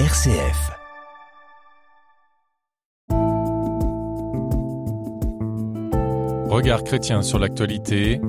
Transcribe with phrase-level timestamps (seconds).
[0.00, 0.72] RCF.
[6.48, 8.20] Regard chrétien sur l'actualité.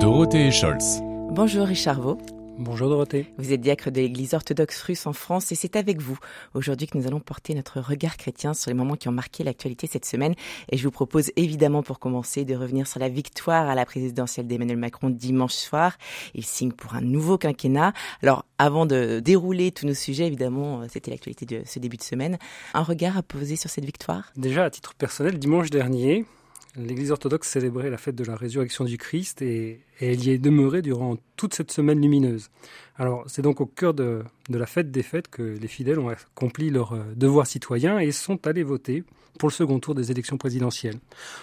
[0.00, 1.00] Dorothée Scholz.
[1.30, 2.18] Bonjour Richard Vaux.
[2.64, 3.26] Bonjour Dorothée.
[3.38, 6.16] Vous êtes diacre de l'Église orthodoxe russe en France et c'est avec vous
[6.54, 9.88] aujourd'hui que nous allons porter notre regard chrétien sur les moments qui ont marqué l'actualité
[9.88, 10.36] cette semaine.
[10.70, 14.46] Et je vous propose évidemment pour commencer de revenir sur la victoire à la présidentielle
[14.46, 15.98] d'Emmanuel Macron dimanche soir.
[16.36, 17.94] Il signe pour un nouveau quinquennat.
[18.22, 22.38] Alors avant de dérouler tous nos sujets, évidemment, c'était l'actualité de ce début de semaine.
[22.74, 24.30] Un regard à poser sur cette victoire?
[24.36, 26.26] Déjà à titre personnel, dimanche dernier,
[26.74, 30.80] L'Église orthodoxe célébrait la fête de la résurrection du Christ et, elle y est demeurée
[30.80, 32.48] durant toute cette semaine lumineuse.
[32.96, 36.70] Alors c'est donc au cœur de, la fête des fêtes que les fidèles ont accompli
[36.70, 39.04] leur euh, devoir citoyen et sont allés voter
[39.38, 40.98] pour le second tour des élections présidentielles.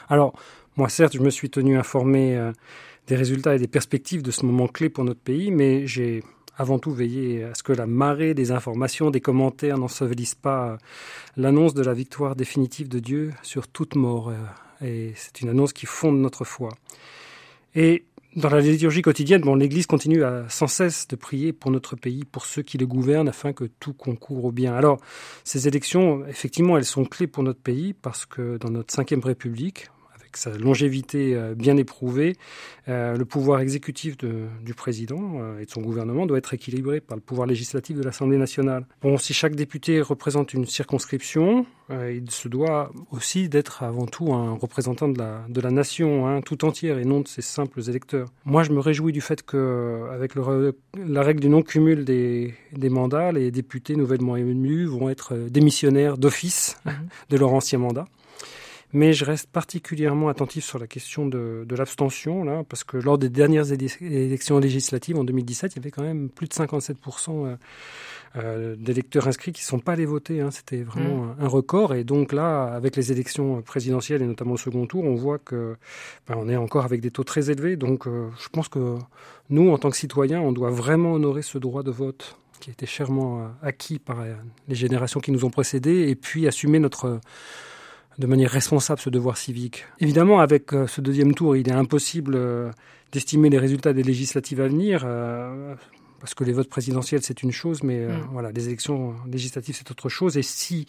[0.09, 0.33] Alors
[0.77, 2.51] moi certes je me suis tenu informé euh,
[3.05, 6.23] des résultats et des perspectives de ce moment clé pour notre pays, mais j'ai
[6.57, 10.77] avant tout veillé à ce que la marée des informations, des commentaires n'ensevelisse pas euh,
[11.37, 14.33] l'annonce de la victoire définitive de Dieu sur toute mort
[14.81, 16.69] et c'est une annonce qui fonde notre foi.
[17.75, 21.95] Et dans la liturgie quotidienne, bon, l'Église continue à, sans cesse de prier pour notre
[21.95, 24.73] pays, pour ceux qui le gouvernent, afin que tout concourt au bien.
[24.73, 24.99] Alors,
[25.43, 29.89] ces élections, effectivement, elles sont clés pour notre pays, parce que dans notre cinquième République,
[30.37, 32.35] sa longévité euh, bien éprouvée,
[32.87, 37.17] euh, le pouvoir exécutif du président euh, et de son gouvernement doit être équilibré par
[37.17, 38.85] le pouvoir législatif de l'Assemblée nationale.
[39.01, 44.53] Bon, si chaque député représente une circonscription, il se doit aussi d'être avant tout un
[44.53, 48.27] représentant de la, de la nation hein, tout entière et non de ses simples électeurs.
[48.45, 53.31] Moi, je me réjouis du fait que, avec la règle du non-cumul des, des, mandats,
[53.31, 56.91] les députés nouvellement élus vont être démissionnaires d'office mmh.
[57.31, 58.05] de leur ancien mandat.
[58.91, 63.19] Mais je reste particulièrement attentif sur la question de, de l'abstention, là, parce que lors
[63.19, 66.95] des dernières élections législatives en 2017, il y avait quand même plus de 57%
[67.29, 67.55] euh,
[68.35, 70.41] euh, d'électeurs inscrits qui ne sont pas allés voter.
[70.41, 70.49] Hein.
[70.49, 71.35] C'était vraiment mmh.
[71.39, 71.93] un, record.
[71.93, 75.75] Et donc là, avec les élections présidentielles et notamment le second tour, on voit que
[76.27, 77.75] ben, on est encore avec des taux très élevés.
[77.75, 78.97] Donc euh, je pense que
[79.51, 82.73] nous, en tant que citoyens, on doit vraiment honorer ce droit de vote qui a
[82.73, 84.17] été chèrement acquis par
[84.67, 87.21] les générations qui nous ont précédés, et puis assumer notre
[88.19, 89.85] de manière responsable ce devoir civique.
[89.99, 92.69] Évidemment, avec euh, ce deuxième tour, il est impossible euh,
[93.13, 95.03] d'estimer les résultats des législatives à venir.
[95.05, 95.73] Euh,
[96.19, 98.27] parce que les votes présidentiels, c'est une chose, mais mm.
[98.33, 100.37] voilà, les élections législatives, c'est autre chose.
[100.37, 100.85] Et si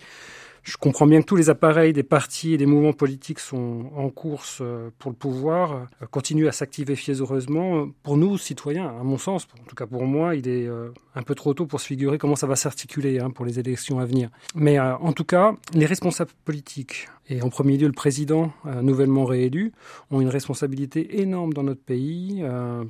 [0.62, 4.10] je comprends bien que tous les appareils des partis et des mouvements politiques sont en
[4.10, 7.88] course euh, pour le pouvoir, euh, continuent à s'activer fiévreusement.
[8.02, 11.22] Pour nous, citoyens, à mon sens, en tout cas pour moi, il est euh, un
[11.22, 14.04] peu trop tôt pour se figurer comment ça va s'articuler hein, pour les élections à
[14.04, 14.30] venir.
[14.54, 19.72] Mais en tout cas, les responsables politiques, et en premier lieu le président nouvellement réélu,
[20.10, 22.42] ont une responsabilité énorme dans notre pays,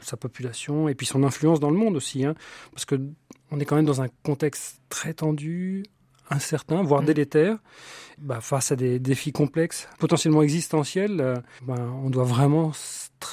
[0.03, 2.25] sa population, et puis son influence dans le monde aussi.
[2.25, 2.35] Hein,
[2.73, 3.01] parce que
[3.51, 5.85] on est quand même dans un contexte très tendu,
[6.31, 7.07] incertain, voire mm.
[7.07, 7.59] délétère,
[8.21, 12.73] bah, face à des défis complexes, potentiellement existentiels, euh, bah, on doit vraiment,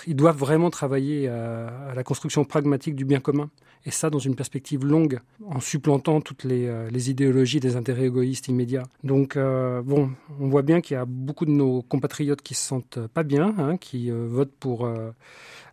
[0.06, 3.50] ils doivent vraiment travailler à, la construction pragmatique du bien commun.
[3.86, 8.06] Et ça, dans une perspective longue, en supplantant toutes les, euh, les idéologies des intérêts
[8.06, 8.84] égoïstes immédiats.
[9.04, 12.66] Donc, euh, bon, on voit bien qu'il y a beaucoup de nos compatriotes qui se
[12.66, 14.90] sentent pas bien, hein, qui votent pour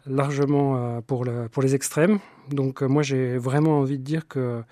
[0.07, 2.19] largement pour, le, pour les extrêmes.
[2.51, 4.63] Donc euh, moi j'ai vraiment envie de dire que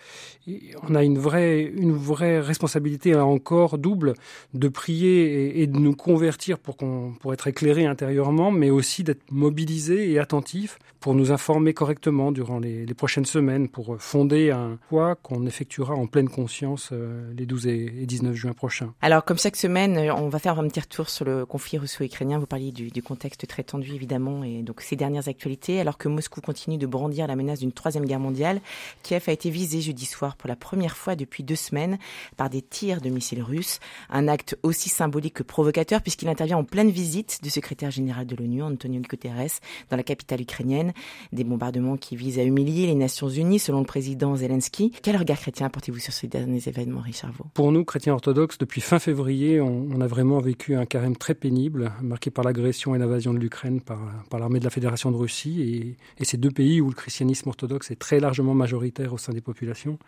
[0.88, 4.14] on a une vraie, une vraie responsabilité encore double
[4.54, 9.30] de prier et, de nous convertir pour, qu'on, pour être éclairé intérieurement, mais aussi d'être
[9.30, 15.16] mobilisé et attentif pour nous informer correctement durant les, prochaines semaines, pour fonder un poids
[15.16, 18.94] qu'on effectuera en pleine conscience euh, les 12 et 19 juin prochains.
[19.02, 22.38] Alors comme chaque semaine, on va faire un petit retour sur le conflit russo-ukrainien.
[22.38, 26.06] Vous parliez du, du contexte très tendu évidemment et donc ces dernières actualités, alors que
[26.08, 28.60] Moscou continue de brandir la menace d'une troisième guerre mondiale,
[29.02, 31.98] Kiev a été visé jeudi soir pour la première fois depuis deux semaines
[32.36, 33.80] par des tirs de missiles russes.
[34.08, 38.36] Un acte aussi symbolique que provocateur puisqu'il intervient en pleine visite du secrétaire général de
[38.36, 39.58] l'ONU, Antonio Guterres,
[39.90, 40.91] dans la capitale ukrainienne.
[41.32, 44.92] Des bombardements qui visent à humilier les Nations Unies, selon le président Zelensky.
[45.02, 47.46] Quel regard chrétien apportez-vous sur ces derniers événements, Richard Vaux?
[47.54, 51.92] Pour nous, chrétiens orthodoxes, depuis fin février, on, a vraiment vécu un carême très pénible,
[52.02, 53.98] marqué par l'agression et l'invasion de l'Ukraine par,
[54.38, 57.90] l'armée de la Fédération de Russie et, et ces deux pays où le christianisme orthodoxe
[57.90, 59.98] est très largement majoritaire au sein des populations.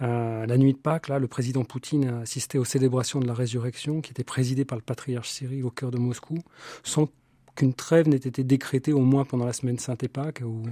[0.00, 3.34] Euh, la nuit de Pâques, là, le président Poutine a assisté aux célébrations de la
[3.34, 6.38] résurrection qui étaient présidées par le patriarche Cyril au cœur de Moscou,
[6.82, 7.08] sans
[7.54, 9.78] qu'une trêve n'ait été décrétée au moins pendant la semaine
[10.08, 10.62] Pâques, où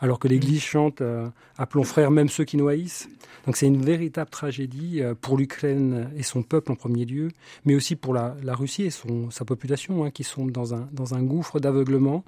[0.00, 1.28] alors que l'Église chante euh,
[1.58, 3.08] Appelons frères même ceux qui noyissent.
[3.46, 7.28] Donc c'est une véritable tragédie euh, pour l'Ukraine et son peuple en premier lieu,
[7.64, 11.14] mais aussi pour la, Russie et son, sa population hein, qui sont dans un, dans
[11.14, 12.24] un gouffre d'aveuglement,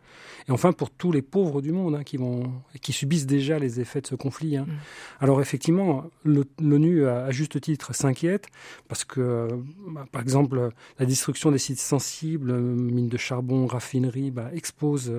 [0.49, 3.81] et enfin pour tous les pauvres du monde hein, qui, vont, qui subissent déjà les
[3.81, 4.57] effets de ce conflit.
[4.57, 4.67] Hein.
[4.67, 4.73] Mm.
[5.21, 8.47] Alors effectivement, l'ONU, à juste titre, s'inquiète
[8.87, 9.49] parce que,
[9.89, 15.13] bah, par exemple, la destruction des sites sensibles, mines de charbon, raffineries, bah, expose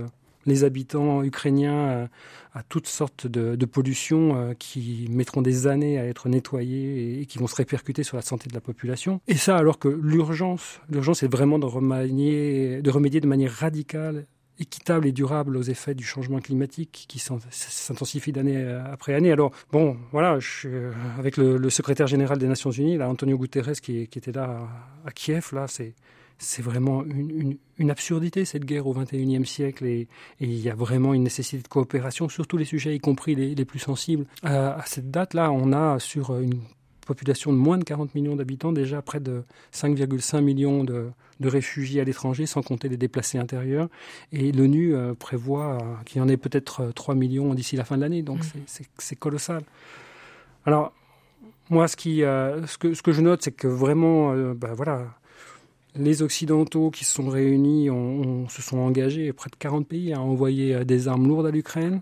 [0.45, 2.07] les habitants ukrainiens euh,
[2.53, 7.37] à, toutes sortes de, pollutions euh, qui mettront des années à être nettoyées et, qui
[7.37, 9.21] vont se répercuter sur la santé de la population.
[9.27, 14.25] Et ça alors que l'urgence, l'urgence est vraiment de remédier, de manière radicale
[14.61, 18.61] équitable et durable aux effets du changement climatique qui s'intensifie d'année
[18.91, 19.31] après année.
[19.31, 24.01] Alors, bon, voilà, je, avec le, secrétaire général des Nations Unies, là, Antonio Guterres, qui,
[24.01, 24.67] était là
[25.05, 25.93] à Kiev, là, c'est
[26.39, 30.07] c'est vraiment une, une, absurdité cette guerre au XXIe siècle et,
[30.39, 33.53] il y a vraiment une nécessité de coopération sur tous les sujets, y compris les,
[33.53, 34.25] les plus sensibles.
[34.43, 36.61] à cette date-là, on a sur une
[37.09, 39.43] population de moins de 40 millions d'habitants déjà près de
[39.73, 41.09] 5,5 millions de,
[41.39, 43.89] de, réfugiés à l'étranger, sans compter les déplacés intérieurs.
[44.31, 48.01] Et l'ONU euh, prévoit qu'il y en ait peut-être 3 millions d'ici la fin de
[48.01, 48.83] l'année, donc mmh.
[48.99, 49.63] c'est colossal.
[50.65, 50.93] Alors,
[51.69, 54.73] moi, ce, qui, euh, ce, que, ce que je note, c'est que vraiment, euh, ben
[54.73, 55.07] voilà,
[55.95, 57.89] les Occidentaux qui se sont réunis
[58.49, 62.01] se sont engagés, près de 40 pays, à envoyer euh, des armes lourdes à l'Ukraine.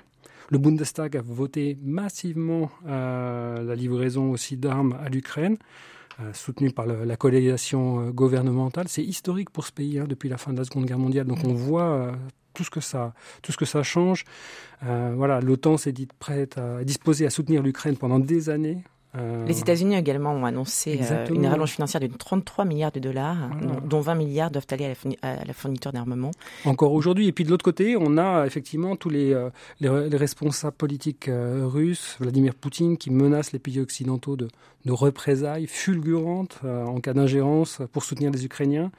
[0.50, 5.58] Le Bundestag a voté massivement euh, la livraison aussi d'armes à l'Ukraine,
[6.22, 8.88] euh, soutenue par la coalition gouvernementale.
[8.88, 11.28] C'est historique pour ce pays hein, depuis la fin de la Seconde Guerre mondiale.
[11.28, 12.14] Donc on voit
[12.54, 14.24] tout ce que ça, tout ce que ça change.
[14.82, 18.84] voilà, l'OTAN s'est dit prête à disposer à soutenir l'Ukraine pendant des années.
[19.16, 23.50] Euh, Les États-Unis également ont annoncé euh, une rallonge financière de 33 milliards de dollars,
[23.86, 26.32] dont 20 milliards doivent aller à la, fourniture d'armement.
[26.66, 27.28] Encore aujourd'hui.
[27.28, 29.50] Et puis de l'autre côté, on a effectivement tous les, euh,
[29.80, 34.50] les, responsables politiques russes, Vladimir Poutine, qui menacent les pays occidentaux de,
[34.88, 38.92] de représailles fulgurantes en cas d'ingérence pour soutenir les Ukrainiens,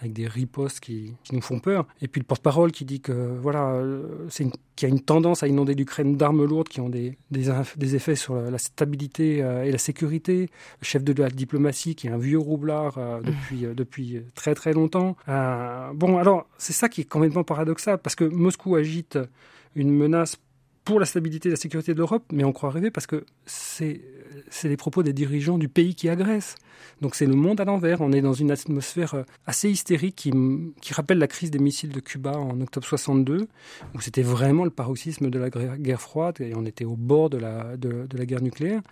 [0.00, 1.86] avec des ripostes qui, qui nous font peur.
[2.00, 3.80] Et puis le porte-parole qui dit que voilà,
[4.28, 7.52] c'est qu'il y a une tendance à inonder l'Ukraine d'armes lourdes qui ont des, des,
[7.76, 10.50] des effets sur la stabilité et la sécurité,
[10.80, 13.22] le chef de la diplomatie qui est un vieux roublard euh, mmh.
[13.22, 15.16] depuis, euh, depuis très très longtemps.
[15.28, 19.18] Euh, bon, alors c'est ça qui est complètement paradoxal parce que Moscou agite
[19.74, 20.36] une menace
[20.84, 24.00] pour la stabilité et la sécurité de l'Europe, mais on croit rêver parce que c'est
[24.64, 26.56] les propos des dirigeants du pays qui agressent.
[27.00, 28.02] Donc c'est le monde à l'envers.
[28.02, 30.32] On est dans une atmosphère euh, assez hystérique qui,
[30.80, 33.48] qui, rappelle la crise des missiles de Cuba en octobre 62,
[33.94, 37.38] où c'était vraiment le paroxysme de la guerre froide et on était au bord de
[37.38, 38.82] la, de, la guerre nucléaire.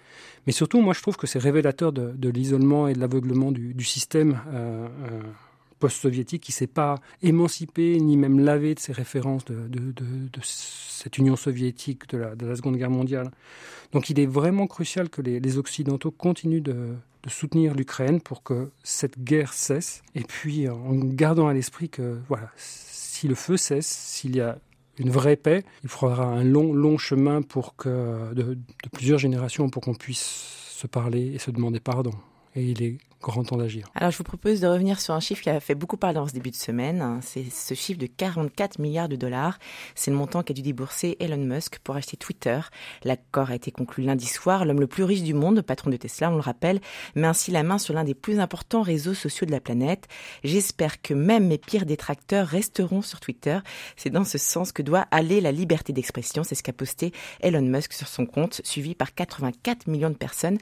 [0.47, 3.75] Mais surtout, moi je trouve que c'est révélateur de, de l'isolement et de l'aveuglement du,
[3.75, 4.41] du, système.
[4.53, 5.21] Euh, euh,
[5.83, 9.59] post-soviétique qui s'est pas émancipé ni même lavé de ses références de,
[10.41, 13.33] cette Union soviétique de la, de Seconde Guerre mondiale.
[13.91, 16.95] Donc il est vraiment crucial que les, Occidentaux continuent de,
[17.27, 20.03] soutenir l'Ukraine pour que cette guerre cesse.
[20.15, 24.59] Et puis en gardant à l'esprit que voilà, si le feu cesse, s'il y a
[24.99, 28.57] une vraie paix, il faudra un long, long chemin pour que, de
[28.93, 30.25] plusieurs générations pour qu'on puisse
[30.71, 32.13] se parler et se demander pardon.
[32.55, 32.99] Et il est
[33.95, 36.27] Alors je vous propose de revenir sur un chiffre qui a fait beaucoup parler en
[36.27, 37.21] ce début de semaine.
[37.23, 39.59] C'est ce chiffre de 44 milliards de dollars.
[39.95, 42.61] C'est le montant qu'a dû débourser Elon Musk pour acheter Twitter.
[43.05, 44.65] L'accord a été conclu lundi soir.
[44.65, 46.81] L'homme le plus riche du monde, patron de Tesla, on le rappelle,
[47.15, 50.09] met ainsi la main sur l'un des plus importants réseaux sociaux de la planète.
[50.43, 53.59] J'espère que même mes pires détracteurs resteront sur Twitter.
[53.97, 56.43] C'est dans ce sens que doit aller la liberté d'expression.
[56.43, 60.59] C'est ce qu'a posté Elon Musk sur son compte, suivi par 84 millions de personnes.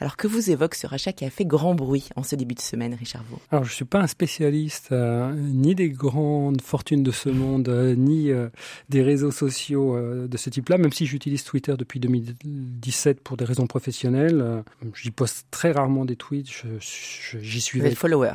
[0.00, 1.99] Alors que vous évoque ce rachat qui a fait grand bruit?
[2.16, 5.32] En ce début de semaine, Richard Vaux Alors, je ne suis pas un spécialiste euh,
[5.34, 8.48] ni des grandes fortunes de ce monde, euh, ni euh,
[8.88, 13.66] des réseaux sociaux de ce type-là, même si j'utilise Twitter depuis 2017 pour des raisons
[13.66, 14.62] professionnelles.
[14.94, 16.48] J'y poste très rarement des tweets.
[16.80, 17.90] J'y suivais.
[17.90, 18.32] Des followers.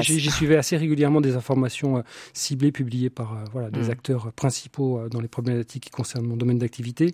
[0.00, 3.90] J'y suivais assez régulièrement des informations ciblées publiées par voilà, des mm.
[3.90, 7.12] acteurs principaux dans les problématiques qui concernent mon domaine d'activité.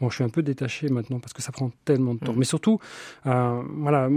[0.00, 2.32] Bon, je suis un peu détaché maintenant parce que ça prend tellement de temps.
[2.32, 2.38] Mm.
[2.38, 2.78] Mais surtout,
[3.24, 4.08] voilà,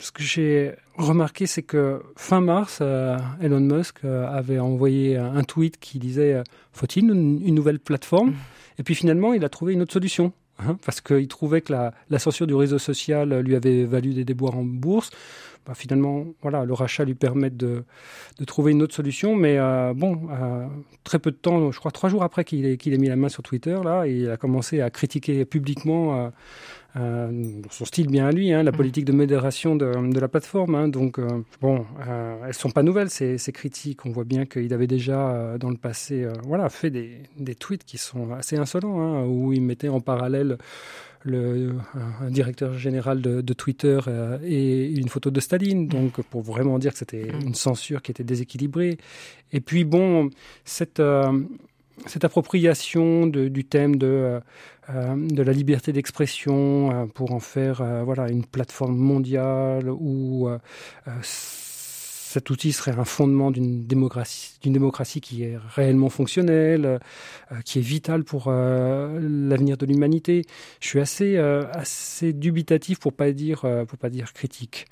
[0.00, 5.42] ce que j'ai remarqué, c'est que fin mars, euh, Elon Musk euh, avait envoyé un
[5.42, 6.42] tweet qui disait euh,
[6.72, 8.34] Faut-il une, nouvelle plateforme?
[8.78, 10.32] Et puis finalement, il a trouvé une autre solution.
[10.58, 14.58] Hein, parce qu'il trouvait que la, censure du réseau social lui avait valu des déboires
[14.58, 15.10] en bourse.
[15.70, 17.84] Bah, finalement, voilà, le rachat lui permet de,
[18.38, 19.36] de trouver une autre solution.
[19.36, 19.56] Mais
[19.94, 20.28] bon,
[21.04, 23.14] très peu de temps, je crois trois jours après qu'il ait, qu'il ait mis la
[23.14, 26.32] main sur Twitter, là, il a commencé à critiquer publiquement
[26.96, 28.76] euh, son style bien à lui, hein, la mm.
[28.76, 30.74] politique de modération de, de la plateforme.
[30.74, 34.04] Hein, donc, euh, bon, euh, elles sont pas nouvelles, ces, ces critiques.
[34.06, 37.84] On voit bien qu'il avait déjà, euh, dans le passé, voilà, fait des, des, tweets
[37.84, 40.58] qui sont assez insolents, hein, où il mettait en parallèle
[41.22, 41.76] le,
[42.22, 43.98] un directeur général de, de Twitter
[44.42, 47.46] et une photo de Staline, donc pour vraiment dire que c'était mm.
[47.48, 48.98] une censure qui était déséquilibrée.
[49.52, 50.30] Et puis bon,
[50.64, 51.02] cette
[52.06, 54.40] cette appropriation de, du thème de, euh,
[54.90, 60.48] euh, de la liberté d'expression euh, pour en faire voilà, une plateforme mondiale où
[62.32, 67.00] cet outil serait un fondement d'une démocratie, d'une démocratie qui est réellement fonctionnelle,
[67.64, 70.44] qui est vitale pour l'avenir de l'humanité.
[70.78, 73.66] Je suis assez, assez dubitatif pour pas dire,
[73.98, 74.86] pas dire critique.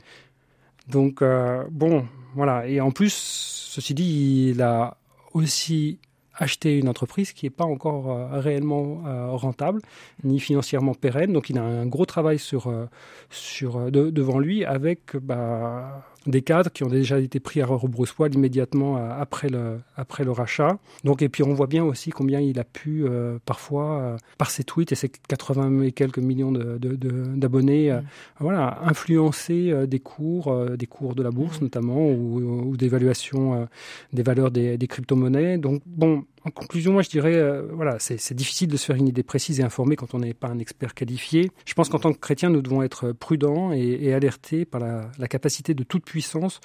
[0.88, 1.22] Donc
[1.70, 2.66] bon, voilà.
[2.66, 4.96] Et en plus, ceci dit, il a
[5.32, 6.00] aussi
[6.38, 9.82] acheter une entreprise qui n'est pas encore euh, réellement euh, rentable
[10.24, 11.32] ni financièrement pérenne.
[11.32, 12.86] Donc il a un gros travail sur, euh,
[13.30, 18.96] sur, devant lui avec bah, des cadres qui ont déjà été pris à rebrousse-poil immédiatement
[18.96, 20.78] après le, après le rachat.
[21.04, 23.06] Donc, et puis on voit bien aussi combien il a pu
[23.46, 28.04] parfois, par ses tweets et ses 80 et quelques millions d'abonnés, de, de, mmh.
[28.40, 31.64] voilà, influencer des cours, des cours de la bourse mmh.
[31.64, 33.66] notamment, ou, ou d'évaluation
[34.12, 35.56] des valeurs des, des crypto-monnaies.
[35.56, 39.08] Donc bon, en conclusion, moi je dirais, euh, voilà, c'est difficile de se faire une
[39.08, 41.50] idée précise et informée quand on n'est pas un expert qualifié.
[41.66, 45.74] Je pense qu'en tant que chrétien, nous devons être prudents et, alertés par la, capacité
[45.74, 46.60] de toute puissance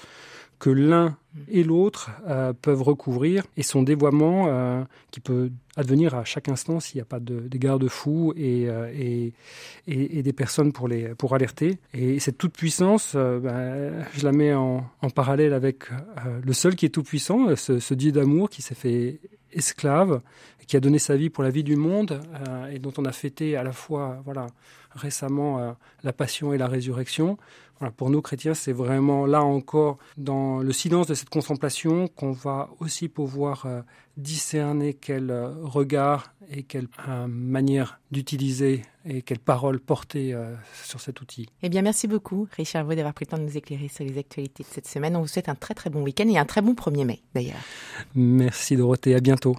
[0.59, 1.17] que l'un
[1.49, 6.79] et l'autre euh, peuvent recouvrir et son dévoiement euh, qui peut advenir à chaque instant
[6.79, 8.89] s'il n'y a pas de, de garde-fous et, euh,
[9.87, 11.79] et, des personnes pour, les, pour alerter.
[11.93, 15.85] Et cette toute-puissance, ben, je la mets en, parallèle avec
[16.41, 19.19] le seul qui est tout-puissant, ce Dieu d'amour qui s'est fait
[19.53, 20.21] esclave,
[20.67, 22.21] qui a donné sa vie pour la vie du monde
[22.71, 24.23] et dont on a fêté à la fois
[24.95, 27.37] récemment la passion et la résurrection.
[27.79, 32.31] Voilà, pour nous chrétiens, c'est vraiment là encore dans le silence de cette contemplation qu'on
[32.31, 33.81] va aussi pouvoir euh,
[34.17, 40.33] discerner quel euh, regard et quelle euh, manière d'utiliser et quelle parole porter
[40.85, 41.49] sur cet outil.
[41.61, 44.17] Eh bien, merci beaucoup, Richard Vaud, d'avoir pris le temps de nous éclairer sur les
[44.17, 45.17] actualités de cette semaine.
[45.17, 47.59] On vous souhaite un très très bon week-end et un très bon 1er mai d'ailleurs.
[48.15, 49.57] Merci Dorothée, à bientôt.